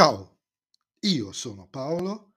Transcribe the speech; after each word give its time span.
Ciao, 0.00 0.38
io 1.00 1.30
sono 1.30 1.68
Paolo 1.70 2.32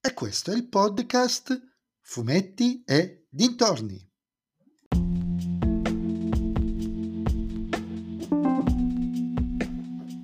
e 0.00 0.12
questo 0.14 0.50
è 0.50 0.56
il 0.56 0.66
podcast 0.66 1.56
Fumetti 2.00 2.82
e 2.84 3.28
Dintorni. 3.30 4.04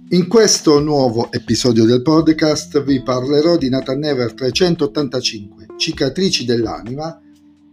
In 0.09 0.27
questo 0.27 0.81
nuovo 0.81 1.31
episodio 1.31 1.85
del 1.85 2.03
podcast 2.03 2.83
vi 2.83 3.05
parlerò 3.05 3.57
di 3.57 3.69
Nathan 3.69 4.01
Never 4.01 4.35
385, 4.35 5.67
Cicatrici 5.77 6.45
dell'anima, 6.45 7.23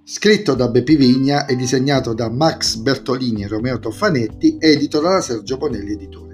scritto 0.04 0.54
da 0.54 0.68
Beppi 0.68 0.96
Vigna 0.96 1.48
e 1.48 1.56
disegnato 1.56 2.14
da 2.14 2.30
Max 2.30 2.76
Bertolini 2.76 3.42
e 3.42 3.48
Romeo 3.48 3.80
Toffanetti, 3.80 4.58
edito 4.60 5.00
da 5.00 5.22
Sergio 5.22 5.58
Bonelli 5.58 5.94
Editore. 5.94 6.31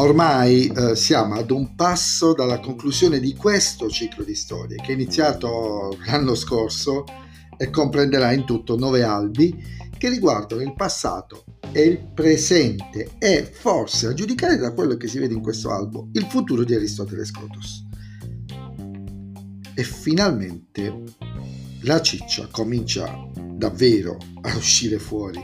Ormai 0.00 0.66
eh, 0.66 0.96
siamo 0.96 1.34
ad 1.34 1.50
un 1.50 1.74
passo 1.74 2.32
dalla 2.32 2.58
conclusione 2.58 3.20
di 3.20 3.34
questo 3.34 3.90
ciclo 3.90 4.24
di 4.24 4.34
storie 4.34 4.76
che 4.76 4.92
è 4.92 4.94
iniziato 4.94 5.94
l'anno 6.06 6.34
scorso 6.34 7.04
e 7.58 7.68
comprenderà 7.68 8.32
in 8.32 8.46
tutto 8.46 8.78
nove 8.78 9.02
albi 9.02 9.62
che 9.98 10.08
riguardano 10.08 10.62
il 10.62 10.72
passato 10.72 11.44
e 11.70 11.82
il 11.82 12.12
presente 12.14 13.10
e 13.18 13.44
forse, 13.44 14.06
a 14.06 14.14
giudicare 14.14 14.56
da 14.56 14.72
quello 14.72 14.96
che 14.96 15.06
si 15.06 15.18
vede 15.18 15.34
in 15.34 15.42
questo 15.42 15.70
albo, 15.70 16.08
il 16.12 16.24
futuro 16.24 16.64
di 16.64 16.74
Aristotele 16.74 17.26
Scotus. 17.26 17.86
E 19.74 19.82
finalmente 19.82 21.02
la 21.82 22.00
ciccia 22.00 22.48
comincia 22.50 23.28
davvero 23.52 24.16
a 24.40 24.56
uscire 24.56 24.98
fuori. 24.98 25.40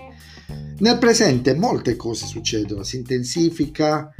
Nel 0.78 0.96
presente 0.96 1.54
molte 1.54 1.94
cose 1.94 2.24
succedono, 2.24 2.82
si 2.84 2.96
intensifica 2.96 4.14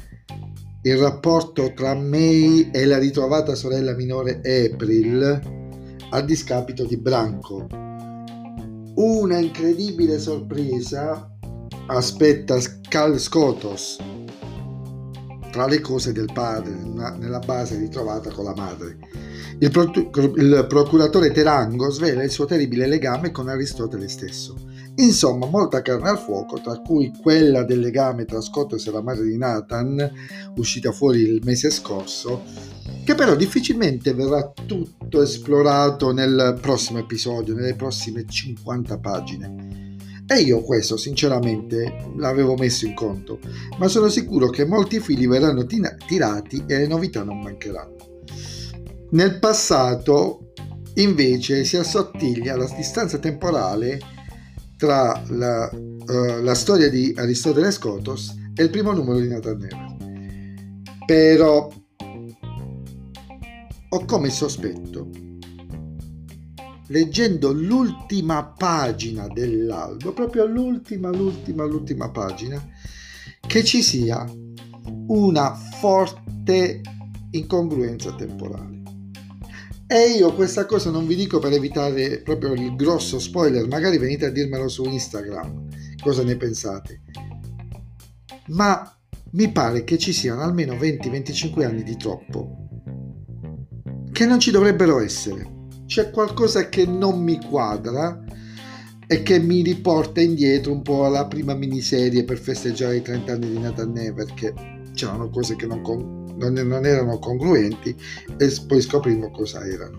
il 0.87 0.97
rapporto 0.97 1.73
tra 1.75 1.97
May 1.97 2.71
e 2.73 2.85
la 2.85 2.99
ritrovata 2.99 3.57
sorella 3.57 3.93
minore 3.95 4.37
April 4.37 5.41
a 6.11 6.21
discapito 6.21 6.85
di 6.85 6.97
Branco. 6.97 7.67
Una 8.95 9.39
incredibile 9.39 10.21
sorpresa 10.21 11.29
aspetta 11.89 12.57
Cal 12.89 13.19
Scotos 13.19 13.99
tra 15.51 15.67
le 15.67 15.81
cose 15.81 16.13
del 16.13 16.31
padre 16.33 16.77
nella 17.19 17.41
base 17.41 17.79
ritrovata 17.79 18.31
con 18.31 18.45
la 18.45 18.55
madre. 18.55 18.97
Il, 19.59 19.71
pro- 19.71 19.91
il 20.37 20.67
procuratore 20.69 21.33
Terango 21.33 21.91
svela 21.91 22.23
il 22.23 22.31
suo 22.31 22.45
terribile 22.45 22.87
legame 22.87 23.33
con 23.33 23.49
Aristotele 23.49 24.07
stesso 24.07 24.55
Insomma, 24.99 25.47
molta 25.47 25.83
carne 25.83 26.09
al 26.09 26.19
fuoco, 26.19 26.59
tra 26.61 26.79
cui 26.81 27.13
quella 27.21 27.65
del 27.65 27.81
legame 27.81 28.25
tra 28.25 28.41
Scottos 28.41 28.87
e 28.87 28.91
la 28.91 29.03
madre 29.03 29.27
di 29.27 29.37
Nathan, 29.37 30.11
uscita 30.57 30.91
fuori 30.91 31.21
il 31.21 31.43
mese 31.45 31.71
scorso, 31.71 32.43
che 33.05 33.15
però 33.15 33.37
difficilmente 33.37 34.15
verrà 34.15 34.53
tutto 34.65 35.21
esplorato 35.21 36.13
nel 36.13 36.59
prossimo 36.63 36.99
episodio, 36.99 37.55
nelle 37.55 37.75
prossime 37.75 38.25
50 38.27 38.99
pagine. 38.99 39.95
E 40.27 40.41
io 40.41 40.63
questo 40.63 40.97
sinceramente 40.97 42.11
l'avevo 42.17 42.55
messo 42.55 42.87
in 42.87 42.95
conto, 42.95 43.39
ma 43.79 43.89
sono 43.89 44.09
sicuro 44.09 44.49
che 44.49 44.65
molti 44.65 44.99
fili 44.99 45.27
verranno 45.27 45.67
tirati 45.67 46.65
e 46.67 46.79
le 46.79 46.87
novità 46.87 47.23
non 47.23 47.43
mancheranno. 47.43 47.97
Nel 49.11 49.39
passato, 49.39 50.53
invece, 50.95 51.65
si 51.65 51.77
assottiglia 51.77 52.57
la 52.57 52.69
distanza 52.75 53.19
temporale 53.19 54.15
tra 54.77 55.23
la, 55.29 55.71
uh, 55.73 56.43
la 56.43 56.55
storia 56.55 56.89
di 56.91 57.15
Aristotele 57.17 57.71
Scotos 57.71 58.35
e 58.55 58.63
il 58.63 58.71
primo 58.71 58.93
numero 58.93 59.19
di 59.19 59.29
Nathan 59.29 59.59
Never. 59.59 59.97
Però 61.07 61.73
ho 63.89 64.05
come 64.05 64.31
sospetto, 64.31 65.09
leggendo 66.89 67.53
l'ultima 67.53 68.45
pagina 68.45 69.29
dell'albo, 69.29 70.13
proprio 70.13 70.47
l'ultima, 70.47 71.11
l'ultima, 71.11 71.65
l'ultima 71.65 72.11
pagina, 72.11 72.63
che 73.47 73.65
ci 73.65 73.83
sia 73.83 74.27
una 75.09 75.55
forte 75.55 76.81
incongruenza 77.31 78.15
temporale. 78.15 78.76
E 79.89 80.17
io 80.17 80.35
questa 80.35 80.67
cosa 80.67 80.91
non 80.91 81.07
vi 81.07 81.15
dico 81.15 81.39
per 81.39 81.53
evitare 81.53 82.21
proprio 82.21 82.55
il 82.55 82.75
grosso 82.75 83.21
spoiler, 83.21 83.69
magari 83.69 83.99
venite 83.99 84.27
a 84.27 84.31
dirmelo 84.31 84.67
su 84.67 84.85
Instagram, 84.85 85.69
cosa 86.03 86.25
ne 86.25 86.37
pensate. 86.37 87.03
Ma 88.49 88.99
mi 89.33 89.53
pare 89.53 89.85
che 89.85 89.97
ci 89.97 90.13
siano 90.13 90.41
almeno 90.41 90.75
20-25 90.75 91.65
anni 91.65 91.85
di 91.85 91.97
troppo, 91.97 92.69
che 94.11 94.27
non 94.27 94.41
ci 94.41 94.51
dovrebbero 94.51 94.99
essere. 95.01 95.55
C'è 95.87 96.11
qualcosa 96.11 96.69
che 96.69 96.85
non 96.85 97.23
mi 97.23 97.39
quadra 97.41 98.25
e 99.07 99.23
che 99.23 99.39
mi 99.39 99.63
riporta 99.63 100.21
indietro 100.21 100.73
un 100.73 100.83
po' 100.83 101.05
alla 101.05 101.29
prima 101.29 101.55
miniserie 101.55 102.25
per 102.25 102.39
festeggiare 102.39 102.97
i 102.97 103.03
30 103.03 103.33
anni 103.33 103.51
di 103.51 103.59
Nathan 103.61 103.93
Never, 103.93 104.35
che 104.35 104.53
c'erano 104.97 105.29
cose 105.29 105.55
che 105.55 105.67
non, 105.67 105.83
non, 106.37 106.53
non 106.53 106.85
erano 106.85 107.19
congruenti 107.19 107.95
e 108.39 108.57
poi 108.67 108.81
scoprimmo 108.81 109.31
cosa 109.31 109.65
erano. 109.65 109.97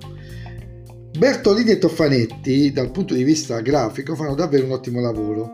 Bertolini 1.17 1.71
e 1.71 1.77
Toffanetti, 1.77 2.71
dal 2.71 2.91
punto 2.91 3.13
di 3.13 3.23
vista 3.23 3.61
grafico, 3.61 4.15
fanno 4.15 4.35
davvero 4.35 4.65
un 4.65 4.71
ottimo 4.71 4.99
lavoro 4.99 5.49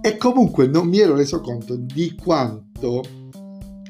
e 0.00 0.16
comunque 0.16 0.66
non 0.66 0.88
mi 0.88 1.00
ero 1.00 1.14
reso 1.14 1.40
conto 1.40 1.76
di 1.76 2.14
quanto 2.14 3.02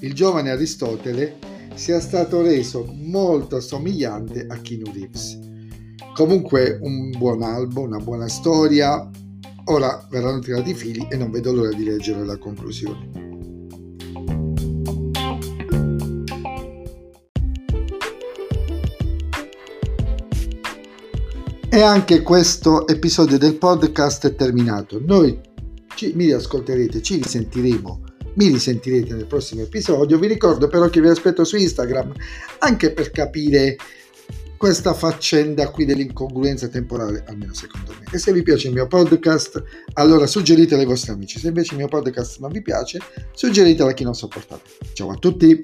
il 0.01 0.13
giovane 0.13 0.51
Aristotele 0.51 1.37
sia 1.75 2.01
stato 2.01 2.43
reso 2.43 2.91
molto 2.93 3.61
somigliante 3.61 4.47
a 4.49 4.57
Keanu 4.57 4.93
Reeves. 4.93 5.39
Comunque 6.15 6.79
un 6.81 7.11
buon 7.17 7.43
albo, 7.43 7.83
una 7.83 7.99
buona 7.99 8.29
storia. 8.29 9.09
Ora 9.65 10.07
verranno 10.11 10.39
tirati 10.39 10.71
i 10.71 10.75
fili 10.75 11.07
e 11.11 11.17
non 11.17 11.31
vedo 11.31 11.53
l'ora 11.53 11.75
di 11.75 11.85
leggere 11.85 12.25
la 12.25 12.39
conclusione. 12.39 13.36
E 21.69 21.83
anche 21.83 22.23
questo 22.23 22.87
episodio 22.87 23.39
del 23.39 23.57
podcast 23.57 24.27
è 24.29 24.35
terminato. 24.35 25.01
Noi 25.05 25.39
ci, 25.97 26.13
mi 26.15 26.27
riascolterete, 26.27 27.03
ci 27.03 27.17
risentiremo, 27.17 28.03
mi 28.35 28.49
risentirete 28.49 29.15
nel 29.15 29.27
prossimo 29.27 29.63
episodio. 29.63 30.19
Vi 30.19 30.29
ricordo 30.29 30.69
però 30.69 30.89
che 30.89 31.01
vi 31.01 31.09
aspetto 31.09 31.45
su 31.45 31.57
Instagram 31.57 32.13
anche 32.61 32.93
per 32.93 33.11
capire 33.11 33.77
questa 34.57 34.95
faccenda 34.95 35.69
qui 35.71 35.85
dell'incongruenza 35.85 36.69
temporale, 36.69 37.25
almeno 37.27 37.53
secondo 37.53 37.93
me. 37.99 38.07
E 38.11 38.19
se 38.19 38.33
vi 38.33 38.43
piace 38.43 38.69
il 38.69 38.75
mio 38.75 38.87
podcast, 38.87 39.63
allora 39.95 40.27
suggeritelo 40.27 40.81
ai 40.81 40.87
vostri 40.87 41.11
amici. 41.11 41.39
Se 41.41 41.49
invece 41.49 41.73
il 41.73 41.79
mio 41.79 41.89
podcast 41.89 42.39
non 42.39 42.53
vi 42.53 42.63
piace, 42.63 43.01
suggeritelo 43.35 43.89
a 43.91 43.93
chi 43.93 44.05
non 44.05 44.15
sopportate. 44.15 44.71
Ciao 44.95 45.11
a 45.11 45.17
tutti! 45.17 45.61